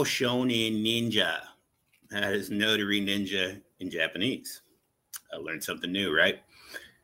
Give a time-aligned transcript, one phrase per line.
[0.00, 1.40] Ko Shonin Ninja.
[2.08, 4.62] That is Notary Ninja in Japanese.
[5.30, 6.36] I learned something new, right?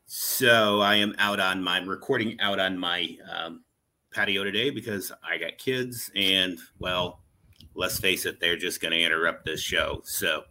[0.07, 3.65] So I am out on my recording out on my um,
[4.15, 7.21] patio today because I got kids, and well,
[7.75, 10.01] let's face it, they're just going to interrupt this show.
[10.05, 10.45] So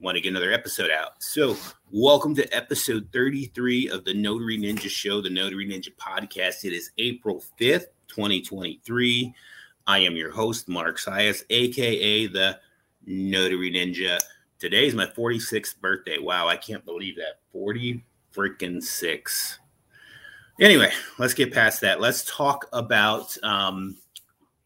[0.00, 1.22] want to get another episode out.
[1.22, 1.56] So
[1.92, 6.64] welcome to episode 33 of the Notary Ninja Show, the Notary Ninja podcast.
[6.64, 9.32] It is April 5th, 2023.
[9.86, 12.58] I am your host, Mark Sias, aka the
[13.04, 14.18] Notary Ninja.
[14.58, 16.18] Today is my 46th birthday.
[16.18, 17.40] Wow, I can't believe that.
[17.52, 19.58] 40 freaking six.
[20.60, 22.00] Anyway, let's get past that.
[22.00, 23.96] Let's talk about um,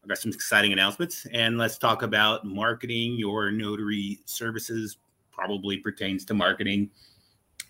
[0.03, 4.97] I've got some exciting announcements and let's talk about marketing your notary services,
[5.31, 6.91] probably pertains to marketing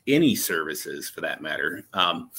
[0.06, 1.86] any services for that matter.
[1.94, 2.30] Um,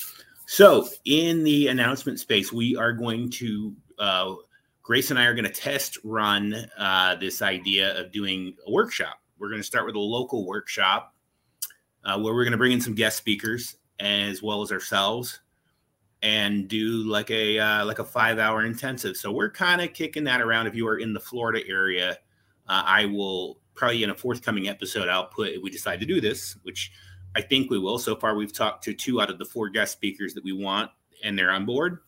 [0.47, 4.35] so, in the announcement space, we are going to uh,
[4.89, 9.21] Grace and I are going to test run uh, this idea of doing a workshop.
[9.39, 11.15] We're going to start with a local workshop
[12.07, 15.41] uh, where we're going to bring in some guest speakers as well as ourselves
[16.23, 19.19] and do like a uh, like a five hour intensive.
[19.19, 20.69] So we're kind of kicking that around.
[20.69, 22.13] If you are in the Florida area,
[22.67, 26.19] uh, I will probably in a forthcoming episode I'll put if we decide to do
[26.19, 26.93] this, which
[27.37, 27.99] I think we will.
[27.99, 30.91] So far, we've talked to two out of the four guest speakers that we want,
[31.23, 31.99] and they're on board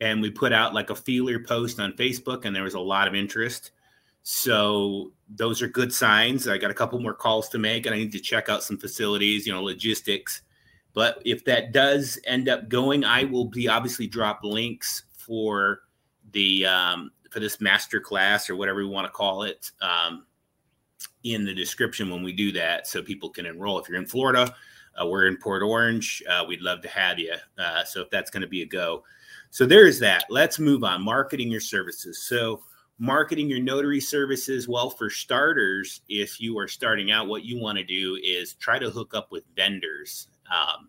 [0.00, 3.08] and we put out like a feeler post on Facebook, and there was a lot
[3.08, 3.72] of interest.
[4.22, 6.46] So those are good signs.
[6.48, 8.76] I got a couple more calls to make, and I need to check out some
[8.76, 10.42] facilities, you know, logistics.
[10.92, 15.80] But if that does end up going, I will be obviously drop links for
[16.32, 20.26] the um, for this master class or whatever we want to call it um,
[21.24, 23.78] in the description when we do that, so people can enroll.
[23.78, 24.54] If you're in Florida,
[25.00, 26.22] uh, we're in Port Orange.
[26.28, 27.34] Uh, we'd love to have you.
[27.58, 29.04] Uh, so if that's going to be a go,
[29.50, 30.24] so there's that.
[30.30, 31.02] Let's move on.
[31.02, 32.22] Marketing your services.
[32.22, 32.62] So
[32.98, 34.68] marketing your notary services.
[34.68, 38.78] Well, for starters, if you are starting out, what you want to do is try
[38.78, 40.28] to hook up with vendors.
[40.50, 40.88] Um,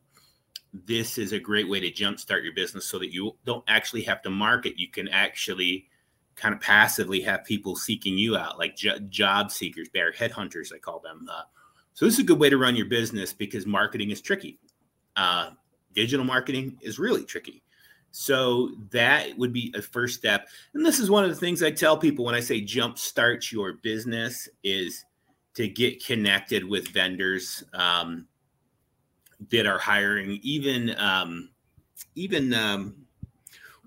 [0.73, 4.21] this is a great way to jumpstart your business so that you don't actually have
[4.23, 4.79] to market.
[4.79, 5.87] You can actually
[6.35, 10.77] kind of passively have people seeking you out, like jo- job seekers, bear headhunters, I
[10.77, 11.27] call them.
[11.29, 11.41] Uh,
[11.93, 14.57] so this is a good way to run your business because marketing is tricky.
[15.15, 15.51] Uh,
[15.93, 17.61] digital marketing is really tricky.
[18.11, 20.47] So that would be a first step.
[20.73, 23.51] And this is one of the things I tell people when I say jump start
[23.51, 25.05] your business is
[25.55, 28.27] to get connected with vendors um,
[29.51, 30.39] that are hiring.
[30.41, 31.49] Even um,
[32.15, 32.95] even um,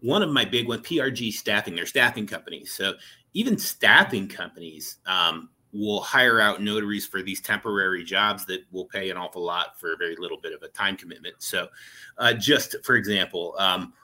[0.00, 2.72] one of my big ones, PRG Staffing, they're staffing companies.
[2.72, 2.94] So
[3.34, 9.10] even staffing companies um, will hire out notaries for these temporary jobs that will pay
[9.10, 11.34] an awful lot for a very little bit of a time commitment.
[11.38, 11.68] So,
[12.18, 13.94] uh, just for example, um,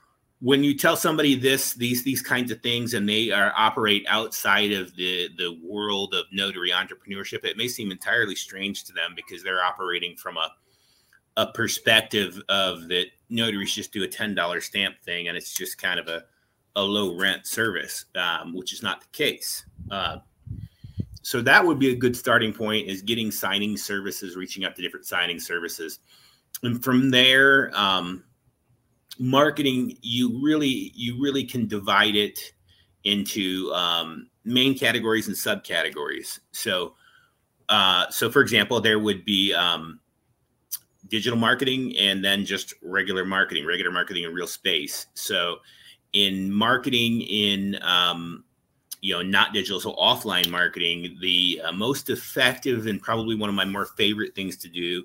[0.41, 4.73] when you tell somebody this these these kinds of things and they are operate outside
[4.73, 9.43] of the the world of notary entrepreneurship it may seem entirely strange to them because
[9.43, 10.49] they're operating from a
[11.39, 16.01] a perspective of that notaries just do a $10 stamp thing and it's just kind
[16.01, 16.25] of a,
[16.75, 19.65] a low rent service um, which is not the case.
[19.89, 20.19] Uh,
[21.23, 24.83] so that would be a good starting point is getting signing services reaching out to
[24.83, 26.01] different signing services.
[26.65, 28.25] And from there um,
[29.19, 32.53] marketing you really you really can divide it
[33.05, 36.39] into um, main categories and subcategories.
[36.53, 36.95] So
[37.69, 40.01] uh, so for example there would be um,
[41.09, 45.07] digital marketing and then just regular marketing regular marketing in real space.
[45.15, 45.59] So
[46.13, 48.45] in marketing in um,
[49.01, 53.55] you know not digital so offline marketing the uh, most effective and probably one of
[53.55, 55.05] my more favorite things to do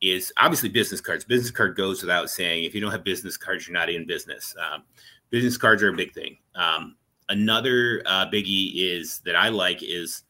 [0.00, 1.24] is obviously business cards.
[1.24, 2.64] Business card goes without saying.
[2.64, 4.54] If you don't have business cards, you're not in business.
[4.60, 4.84] Um,
[5.30, 6.38] business cards are a big thing.
[6.54, 6.96] Um,
[7.28, 10.22] another uh, biggie is that I like is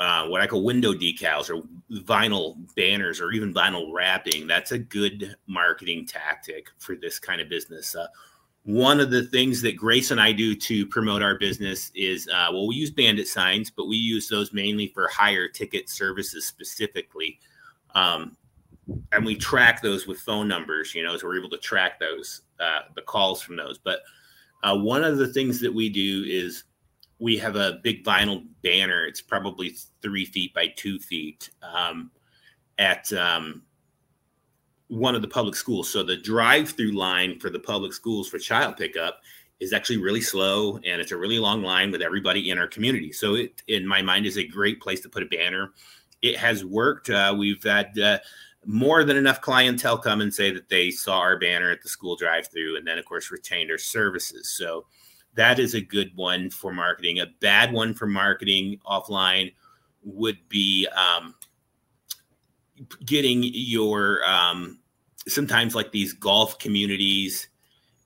[0.00, 1.62] uh, what I call window decals or
[2.02, 4.46] vinyl banners or even vinyl wrapping.
[4.46, 7.94] That's a good marketing tactic for this kind of business.
[7.94, 8.08] Uh,
[8.64, 12.48] one of the things that Grace and I do to promote our business is uh,
[12.50, 17.38] well, we use bandit signs, but we use those mainly for higher ticket services specifically.
[17.94, 18.36] Um,
[19.12, 22.42] and we track those with phone numbers, you know, so we're able to track those,
[22.60, 23.78] uh, the calls from those.
[23.78, 24.00] But
[24.62, 26.64] uh, one of the things that we do is
[27.18, 29.06] we have a big vinyl banner.
[29.06, 32.10] It's probably three feet by two feet um,
[32.78, 33.62] at um,
[34.88, 35.88] one of the public schools.
[35.90, 39.20] So the drive-through line for the public schools for child pickup
[39.60, 43.12] is actually really slow, and it's a really long line with everybody in our community.
[43.12, 45.72] So it, in my mind, is a great place to put a banner.
[46.20, 47.08] It has worked.
[47.08, 48.18] Uh, we've had uh,
[48.66, 52.16] more than enough clientele come and say that they saw our banner at the school
[52.16, 54.48] drive-through, and then of course retained our services.
[54.48, 54.86] So
[55.34, 57.20] that is a good one for marketing.
[57.20, 59.52] A bad one for marketing offline
[60.02, 61.34] would be um,
[63.04, 64.78] getting your um,
[65.26, 67.48] sometimes like these golf communities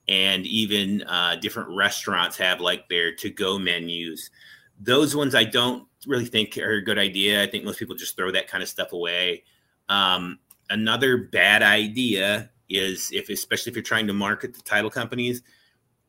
[0.07, 4.31] and even uh, different restaurants have like their to-go menus.
[4.79, 7.43] Those ones I don't really think are a good idea.
[7.43, 9.43] I think most people just throw that kind of stuff away.
[9.87, 15.41] Um, another bad idea is if, especially if you're trying to market the title companies,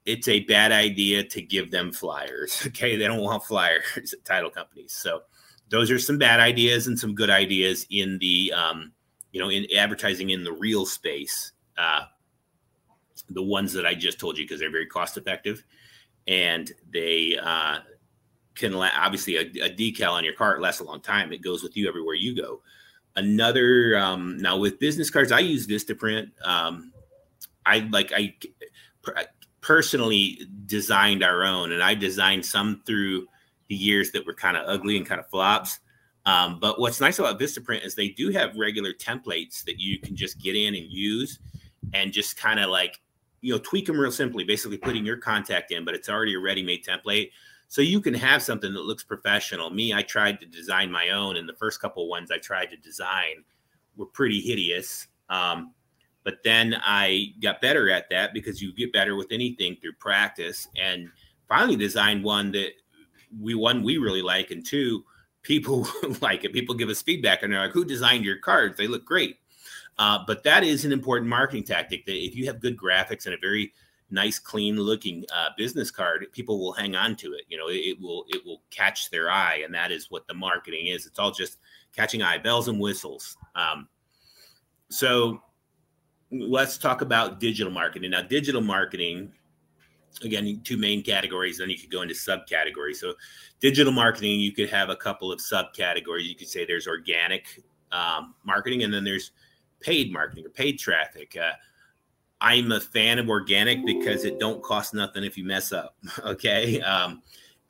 [0.06, 2.62] it's a bad idea to give them flyers.
[2.66, 4.92] Okay, they don't want flyers at title companies.
[4.92, 5.22] So
[5.68, 8.92] those are some bad ideas and some good ideas in the um,
[9.32, 11.52] you know in advertising in the real space.
[11.78, 12.02] Uh,
[13.30, 15.64] the ones that I just told you because they're very cost effective
[16.26, 17.78] and they uh,
[18.54, 21.32] can la- obviously a, a, decal on your car lasts a long time.
[21.32, 22.60] It goes with you everywhere you go.
[23.16, 26.30] Another um, now with business cards, I use Vistaprint.
[26.44, 26.92] Um,
[27.66, 28.34] I like I
[29.60, 33.26] personally designed our own, and I designed some through
[33.68, 35.80] the years that were kind of ugly and kind of flops.
[36.26, 40.16] Um, but what's nice about Vistaprint is they do have regular templates that you can
[40.16, 41.38] just get in and use,
[41.94, 43.00] and just kind of like
[43.40, 44.44] you know tweak them real simply.
[44.44, 47.30] Basically, putting your contact in, but it's already a ready-made template,
[47.70, 49.70] so you can have something that looks professional.
[49.70, 52.76] Me, I tried to design my own, and the first couple ones I tried to
[52.76, 53.44] design
[53.96, 55.06] were pretty hideous.
[55.28, 55.72] Um,
[56.24, 60.66] but then I got better at that because you get better with anything through practice
[60.76, 61.10] and
[61.48, 62.72] finally designed one that
[63.40, 65.04] we one we really like and two
[65.42, 65.86] people
[66.20, 66.52] like it.
[66.52, 68.78] People give us feedback and they're like, "Who designed your cards?
[68.78, 69.38] They look great."
[69.96, 72.04] Uh, but that is an important marketing tactic.
[72.06, 73.72] That if you have good graphics and a very
[74.10, 77.42] nice, clean looking uh, business card, people will hang on to it.
[77.48, 80.34] You know, it, it, will it will catch their eye, and that is what the
[80.34, 81.06] marketing is.
[81.06, 81.58] It's all just
[81.94, 83.36] catching eye, bells and whistles.
[83.54, 83.88] Um,
[84.90, 85.42] so
[86.32, 88.10] let's talk about digital marketing.
[88.10, 89.32] Now, digital marketing,
[90.22, 92.96] again, two main categories, then you could go into subcategories.
[92.96, 93.14] So,
[93.60, 96.28] digital marketing, you could have a couple of subcategories.
[96.28, 99.32] You could say there's organic um, marketing, and then there's
[99.80, 101.36] paid marketing or paid traffic.
[101.40, 101.52] Uh,
[102.40, 105.96] I'm a fan of organic because it don't cost nothing if you mess up.
[106.24, 106.80] Okay.
[106.80, 107.22] Um,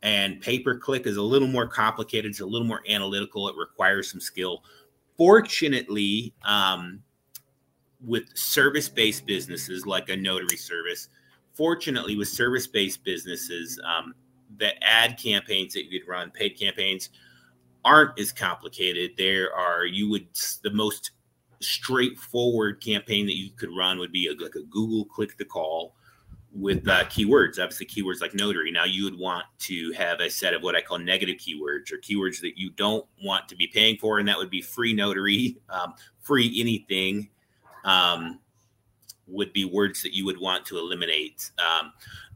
[0.02, 2.30] and pay per click is a little more complicated.
[2.30, 3.48] It's a little more analytical.
[3.48, 4.64] It requires some skill.
[5.16, 7.02] Fortunately, um,
[8.04, 11.08] with service based businesses like a notary service,
[11.52, 14.14] fortunately, with service based businesses, um,
[14.56, 17.10] the ad campaigns that you'd run, paid campaigns,
[17.84, 19.12] aren't as complicated.
[19.18, 20.26] There are, you would,
[20.62, 21.12] the most
[21.60, 25.94] straightforward campaign that you could run would be a, like a Google click to call
[26.52, 28.72] with uh, keywords, obviously keywords like notary.
[28.72, 31.98] Now you would want to have a set of what I call negative keywords or
[31.98, 35.58] keywords that you don't want to be paying for, and that would be free notary,
[35.68, 37.28] um, free anything,
[37.84, 38.40] um,
[39.26, 41.50] would be words that you would want to eliminate.
[41.58, 41.92] Um,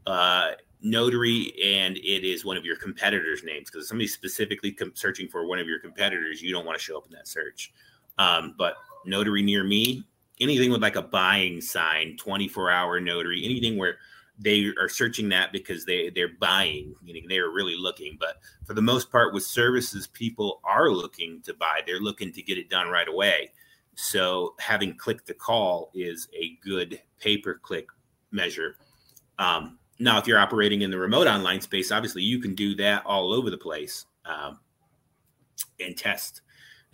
[0.07, 0.51] uh,
[0.81, 5.45] notary, and it is one of your competitors' names because somebody specifically com- searching for
[5.45, 7.73] one of your competitors, you don't want to show up in that search.
[8.17, 8.75] Um, but
[9.07, 10.03] notary near me,
[10.39, 13.97] anything with like a buying sign, 24 hour notary, anything where
[14.37, 18.81] they are searching that because they they're buying meaning they're really looking but for the
[18.81, 22.89] most part with services people are looking to buy they're looking to get it done
[22.89, 23.49] right away
[23.95, 27.87] so having click to call is a good pay per click
[28.31, 28.77] measure.
[29.39, 33.05] Um, now, if you're operating in the remote online space, obviously you can do that
[33.05, 34.59] all over the place um,
[35.79, 36.41] and test.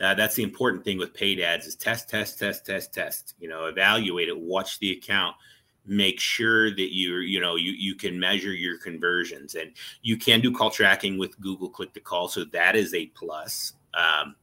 [0.02, 3.36] Uh, that's the important thing with paid ads is test, test, test, test, test.
[3.40, 5.36] You know, evaluate it, watch the account,
[5.86, 10.42] make sure that you you know you you can measure your conversions, and you can
[10.42, 14.36] do call tracking with Google Click to Call, so that is a plus um,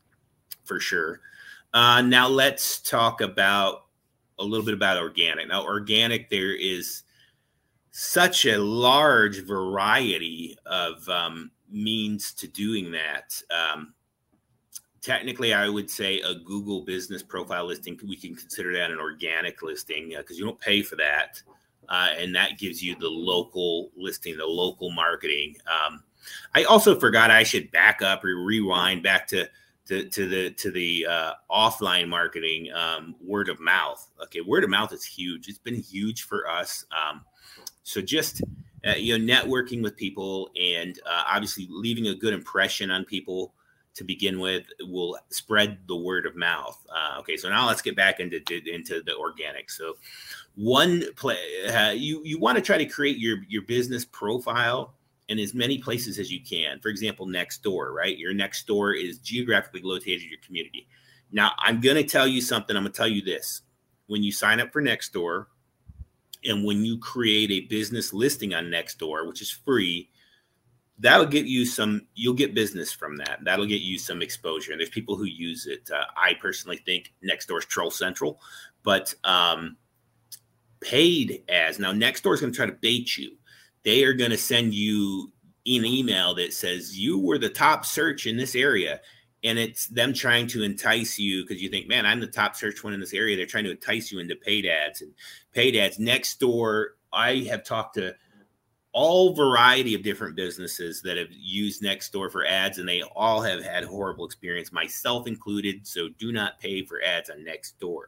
[0.65, 1.21] for sure.
[1.75, 3.87] Uh, now let's talk about
[4.38, 5.49] a little bit about organic.
[5.49, 7.03] Now, organic, there is
[7.91, 13.43] such a large variety of um, means to doing that.
[13.50, 13.95] Um,
[15.09, 19.62] technically, I would say a Google business profile listing, we can consider that an organic
[19.62, 21.43] listing because uh, you don't pay for that.
[21.88, 25.57] Uh, and that gives you the local listing, the local marketing.
[25.67, 26.03] Um,
[26.55, 29.49] I also forgot I should back up or rewind back to
[29.87, 34.69] to, to the to the uh, offline marketing um, word of mouth okay word of
[34.69, 37.23] mouth is huge it's been huge for us um,
[37.85, 38.43] so just
[38.87, 43.55] uh, you know networking with people and uh, obviously leaving a good impression on people
[43.99, 47.97] to begin with will spread the word of mouth uh, okay so now let's get
[47.97, 48.40] back into
[48.73, 49.97] into the organic so
[50.55, 51.37] one play
[51.69, 54.95] uh, you you want to try to create your your business profile
[55.28, 56.81] in as many places as you can.
[56.81, 58.17] For example, Nextdoor, right?
[58.17, 60.88] Your Nextdoor is geographically located in your community.
[61.31, 62.76] Now, I'm going to tell you something.
[62.76, 63.62] I'm going to tell you this.
[64.07, 65.47] When you sign up for Nextdoor
[66.45, 70.09] and when you create a business listing on Nextdoor, which is free,
[70.99, 73.40] that'll get you some, you'll get business from that.
[73.43, 74.73] That'll get you some exposure.
[74.73, 75.90] And there's people who use it.
[75.93, 78.40] Uh, I personally think next Nextdoor's Troll Central,
[78.83, 79.76] but um,
[80.81, 81.78] paid ads.
[81.78, 83.38] Now, Nextdoor is going to try to bait you
[83.88, 85.33] they are going to send you
[85.67, 89.00] an email that says you were the top search in this area
[89.45, 92.83] and it's them trying to entice you because you think man i'm the top search
[92.83, 95.12] one in this area they're trying to entice you into paid ads and
[95.52, 98.14] paid ads Nextdoor i have talked to
[99.00, 103.62] all variety of different businesses that have used Nextdoor for ads and they all have
[103.62, 108.07] had horrible experience myself included so do not pay for ads on Nextdoor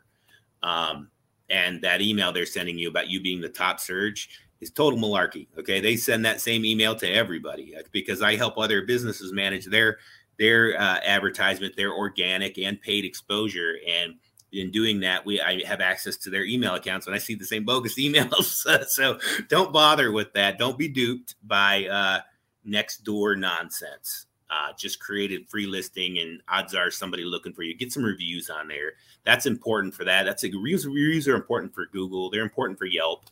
[0.65, 1.09] um,
[1.49, 5.47] and that email they're sending you about you being the top search is total malarkey.
[5.57, 9.67] Okay, they send that same email to everybody uh, because I help other businesses manage
[9.67, 9.99] their
[10.41, 14.15] their uh, advertisement, their organic and paid exposure, and
[14.53, 17.45] in doing that, we I have access to their email accounts and I see the
[17.45, 18.67] same bogus emails.
[18.89, 20.59] so don't bother with that.
[20.59, 22.21] Don't be duped by uh,
[22.67, 24.27] Nextdoor nonsense.
[24.51, 27.77] Uh, just created free listing, and odds are somebody looking for you.
[27.77, 28.95] Get some reviews on there.
[29.25, 30.25] That's important for that.
[30.25, 31.29] That's a reviews.
[31.29, 32.31] Are important for Google.
[32.31, 33.27] They're important for Yelp.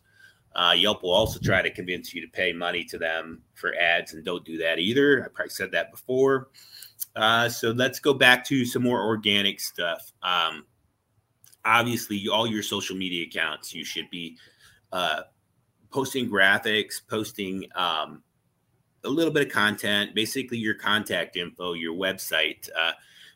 [0.55, 4.15] Uh, Yelp will also try to convince you to pay money to them for ads,
[4.15, 5.25] and don't do that either.
[5.25, 6.51] I probably said that before.
[7.17, 10.13] Uh, so let's go back to some more organic stuff.
[10.23, 10.67] Um,
[11.65, 14.37] obviously, all your social media accounts, you should be
[14.93, 15.23] uh,
[15.91, 18.23] posting graphics, posting um,
[19.05, 22.69] a little bit of content, basically your contact info, your website.
[22.79, 22.93] Uh,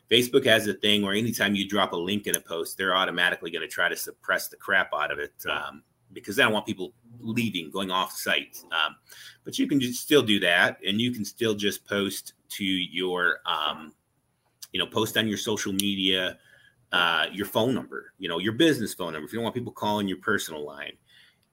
[0.09, 3.49] Facebook has a thing where anytime you drop a link in a post, they're automatically
[3.51, 5.33] going to try to suppress the crap out of it.
[5.49, 8.63] Um, because they don't want people leaving, going off site.
[8.71, 8.95] Um,
[9.43, 13.39] but you can just still do that, and you can still just post to your,
[13.45, 13.93] um,
[14.71, 16.37] you know, post on your social media,
[16.93, 19.25] uh, your phone number, you know, your business phone number.
[19.25, 20.93] If you don't want people calling your personal line,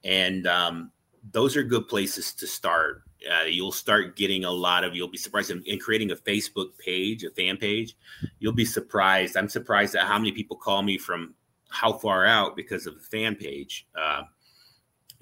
[0.05, 0.93] and um,
[1.33, 3.03] those are good places to start.
[3.31, 4.95] Uh, you'll start getting a lot of.
[4.95, 7.97] You'll be surprised in, in, creating a Facebook page, a fan page.
[8.39, 9.37] You'll be surprised.
[9.37, 11.35] I'm surprised at how many people call me from
[11.71, 13.87] how far out because of the fan page.
[13.95, 14.23] Uh,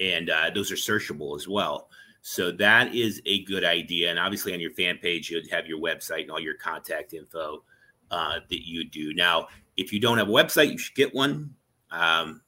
[0.00, 1.90] and uh, those are searchable as well.
[2.22, 4.10] So that is a good idea.
[4.10, 7.62] And obviously, on your fan page, you'd have your website and all your contact info
[8.10, 9.14] uh, that you do.
[9.14, 11.54] Now, if you don't have a website, you should get one.
[11.90, 12.42] Um,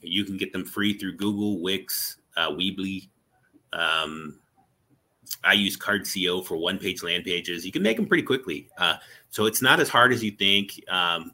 [0.00, 3.08] you can get them free through Google, Wix, uh, Weebly.
[3.72, 4.40] Um,
[5.44, 7.64] I use Carrd.co for one page land pages.
[7.64, 8.68] You can make them pretty quickly.
[8.78, 8.96] Uh,
[9.30, 10.82] so it's not as hard as you think.
[10.88, 11.32] Um,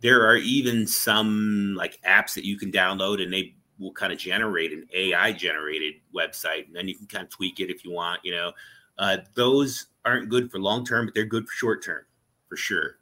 [0.00, 4.18] there are even some like apps that you can download and they will kind of
[4.18, 7.90] generate an AI generated website, and then you can kind of tweak it if you
[7.90, 8.20] want.
[8.24, 8.52] You know,
[8.98, 12.04] uh, those aren't good for long term, but they're good for short term
[12.48, 12.98] for sure.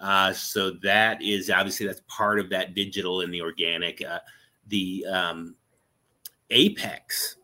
[0.00, 4.04] Uh, so that is obviously that's part of that digital and the organic.
[4.04, 4.18] Uh,
[4.68, 5.54] the um,
[6.50, 7.36] apex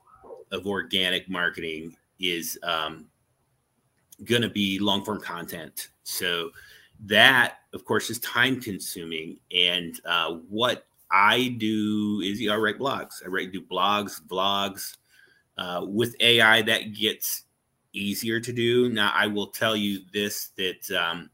[0.52, 3.06] of organic marketing is um,
[4.24, 5.88] going to be long form content.
[6.02, 6.50] So
[7.06, 9.38] that, of course, is time consuming.
[9.54, 13.24] And uh, what I do is I write blogs.
[13.24, 14.96] I write do blogs, vlogs.
[15.56, 17.44] Uh, with AI, that gets
[17.92, 18.88] easier to do.
[18.88, 21.28] Now, I will tell you this: that um,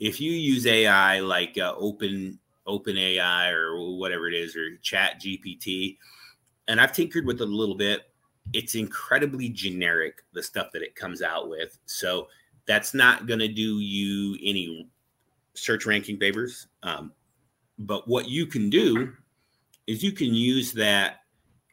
[0.00, 5.96] if you use AI like uh, Open OpenAI or whatever it is, or ChatGPT,
[6.68, 8.02] and I've tinkered with it a little bit,
[8.52, 11.78] it's incredibly generic the stuff that it comes out with.
[11.86, 12.28] So
[12.66, 14.88] that's not going to do you any
[15.54, 16.66] search ranking favors.
[16.82, 17.12] Um,
[17.78, 19.12] but what you can do
[19.86, 21.20] is you can use that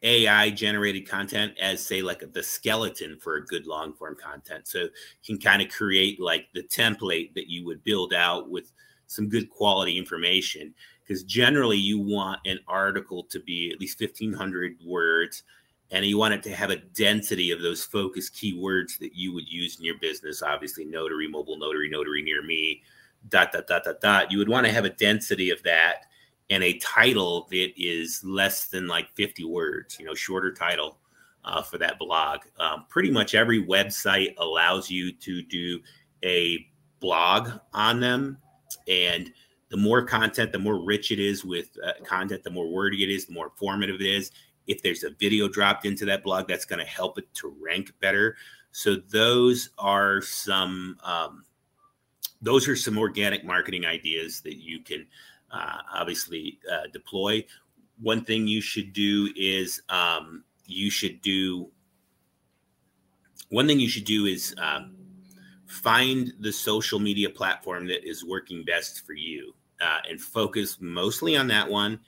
[0.03, 4.67] AI generated content as say like the skeleton for a good long form content.
[4.67, 4.89] So you
[5.25, 8.71] can kind of create like the template that you would build out with
[9.07, 10.73] some good quality information.
[11.05, 15.43] Because generally you want an article to be at least 1500 words
[15.91, 19.47] and you want it to have a density of those focus keywords that you would
[19.47, 20.41] use in your business.
[20.41, 22.81] Obviously, notary, mobile notary, notary near me,
[23.29, 26.05] dot dot dot dot dot you would want to have a density of that
[26.49, 30.97] and a title that is less than like 50 words you know shorter title
[31.45, 35.79] uh, for that blog um, pretty much every website allows you to do
[36.23, 36.67] a
[37.03, 38.37] blog on them.
[38.87, 39.31] And
[39.69, 43.09] the more content, the more rich it is with uh, content, the more wordy it
[43.09, 44.31] is, the more informative it is.
[44.65, 47.93] If there's a video dropped into that blog, that's going to help it to rank
[47.99, 48.37] better.
[48.71, 51.43] So those are some um,
[52.41, 55.05] those are some organic marketing ideas that you can
[55.53, 57.45] uh, obviously uh, deploy.
[58.01, 61.69] One thing you should do is um, you should do
[63.49, 64.95] one thing you should do is um,
[65.67, 71.37] find the social media platform that is working best for you uh, and focus mostly
[71.37, 71.99] on that one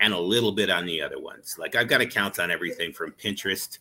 [0.00, 1.56] and a little bit on the other ones.
[1.56, 3.78] Like I've got accounts on everything from Pinterest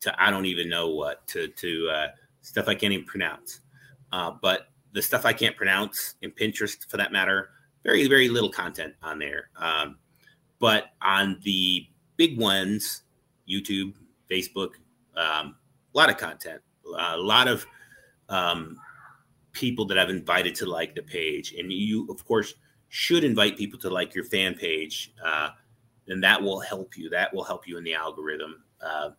[0.00, 2.06] to I don't even know what to to uh,
[2.40, 3.60] stuff I can't even pronounce.
[4.12, 7.50] Uh, but the stuff I can't pronounce in Pinterest, for that matter,
[7.84, 9.50] very very little content on there.
[9.56, 9.98] Um,
[10.58, 11.86] but on the
[12.16, 13.02] big ones,
[13.48, 13.94] YouTube,
[14.30, 14.70] Facebook,
[15.16, 15.56] um,
[15.94, 16.60] a lot of content,
[16.96, 17.66] a lot of
[18.28, 18.78] um,
[19.52, 22.54] people that I've invited to like the page, and you of course
[22.88, 25.12] should invite people to like your fan page.
[25.24, 25.50] Uh,
[26.08, 27.08] and that will help you.
[27.10, 28.62] That will help you in the algorithm.
[28.80, 29.10] Uh,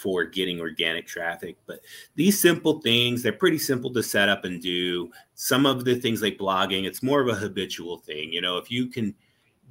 [0.00, 1.56] for getting organic traffic.
[1.66, 1.80] But
[2.14, 5.10] these simple things, they're pretty simple to set up and do.
[5.34, 8.32] Some of the things like blogging, it's more of a habitual thing.
[8.32, 9.14] You know, if you can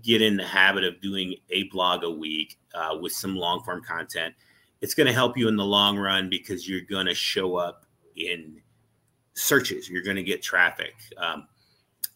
[0.03, 3.81] get in the habit of doing a blog a week uh, with some long form
[3.83, 4.35] content,
[4.81, 7.85] it's going to help you in the long run because you're going to show up
[8.15, 8.61] in
[9.33, 9.89] searches.
[9.89, 10.95] You're going to get traffic.
[11.17, 11.47] Um,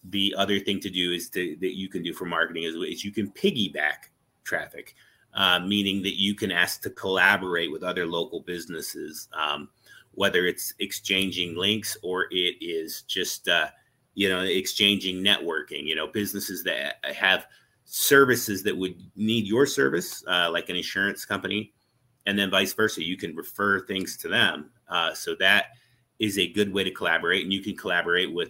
[0.09, 3.03] the other thing to do is to, that you can do for marketing is, is
[3.03, 4.09] you can piggyback
[4.43, 4.95] traffic
[5.35, 9.69] uh, meaning that you can ask to collaborate with other local businesses, um,
[10.11, 13.67] whether it's exchanging links or it is just uh,
[14.13, 15.85] you know exchanging networking.
[15.85, 17.47] You know, businesses that have
[17.85, 21.73] services that would need your service, uh, like an insurance company,
[22.25, 23.03] and then vice versa.
[23.03, 24.69] You can refer things to them.
[24.87, 25.65] Uh, so that
[26.19, 28.49] is a good way to collaborate, and you can collaborate with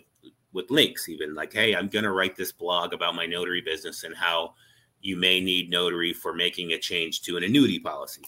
[0.51, 4.03] with links even like hey i'm going to write this blog about my notary business
[4.03, 4.53] and how
[5.03, 8.23] you may need notary for making a change to an annuity policy.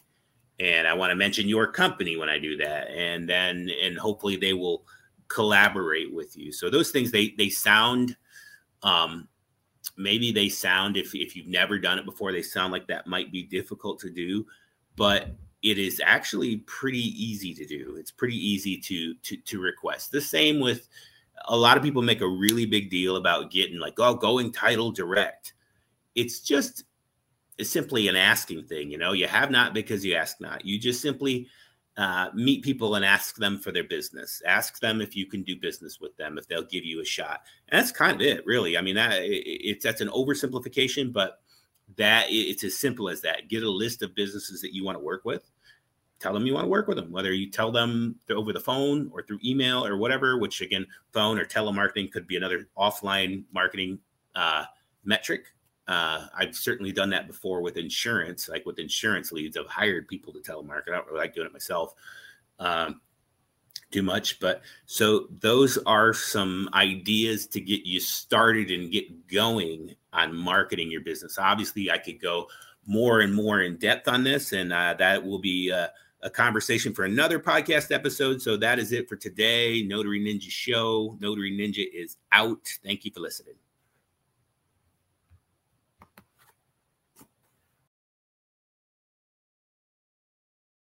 [0.59, 2.89] And I want to mention your company when I do that.
[2.89, 4.85] And then, and hopefully they will
[5.29, 6.51] collaborate with you.
[6.51, 8.17] So those things, they, they sound,
[8.83, 9.27] um,
[9.97, 13.31] maybe they sound, if, if you've never done it before, they sound like that might
[13.31, 14.45] be difficult to do,
[14.97, 15.29] but
[15.63, 17.95] it is actually pretty easy to do.
[17.97, 20.11] It's pretty easy to, to, to request.
[20.11, 20.89] The same with
[21.45, 24.91] a lot of people make a really big deal about getting like, oh, going title
[24.91, 25.53] direct
[26.15, 26.83] it's just
[27.57, 28.91] it's simply an asking thing.
[28.91, 30.65] You know, you have not because you ask not.
[30.65, 31.47] You just simply
[31.97, 34.41] uh, meet people and ask them for their business.
[34.45, 37.41] Ask them if you can do business with them, if they'll give you a shot.
[37.69, 38.77] And that's kind of it, really.
[38.77, 41.39] I mean, that it's that's an oversimplification, but
[41.97, 43.47] that it's as simple as that.
[43.47, 45.49] Get a list of businesses that you want to work with.
[46.19, 49.09] Tell them you want to work with them, whether you tell them over the phone
[49.13, 50.37] or through email or whatever.
[50.37, 53.99] Which again, phone or telemarketing could be another offline marketing
[54.35, 54.65] uh,
[55.05, 55.45] metric
[55.87, 59.57] uh, I've certainly done that before with insurance, like with insurance leads.
[59.57, 60.89] I've hired people to telemarket.
[60.89, 61.93] I don't really like doing it myself
[62.59, 63.01] um,
[63.91, 69.95] too much, but so those are some ideas to get you started and get going
[70.11, 71.37] on marketing your business.
[71.37, 72.47] Obviously, I could go
[72.87, 75.87] more and more in depth on this, and uh, that will be uh,
[76.23, 78.41] a conversation for another podcast episode.
[78.41, 79.83] So that is it for today.
[79.83, 81.15] Notary Ninja Show.
[81.19, 82.67] Notary Ninja is out.
[82.83, 83.55] Thank you for listening.